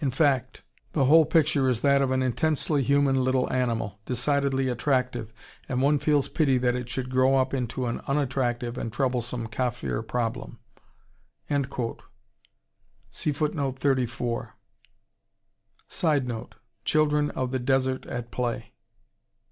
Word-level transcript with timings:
In 0.00 0.10
fact, 0.10 0.64
the 0.92 1.04
whole 1.04 1.24
picture 1.24 1.68
is 1.68 1.82
that 1.82 2.02
of 2.02 2.10
an 2.10 2.20
intensely 2.20 2.82
human 2.82 3.20
little 3.20 3.48
animal, 3.52 4.00
decidedly 4.06 4.66
attractive, 4.66 5.32
and 5.68 5.80
one 5.80 6.00
feels 6.00 6.28
pity 6.28 6.58
that 6.58 6.74
it 6.74 6.88
should 6.88 7.10
grow 7.12 7.36
up 7.36 7.54
into 7.54 7.86
an 7.86 8.00
unattractive 8.08 8.76
and 8.76 8.92
troublesome 8.92 9.46
Kaffir 9.46 10.02
problem." 10.02 10.58
[Sidenote: 11.48 12.02
Children 16.84 17.30
of 17.30 17.50
the 17.52 17.58
desert 17.60 18.04
at 18.06 18.32
play. 18.32 18.72